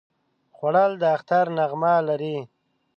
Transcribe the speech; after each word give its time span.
خوړل 0.55 0.91
د 1.01 1.03
اختر 1.15 1.45
نغمه 1.57 1.93
لري 2.07 2.37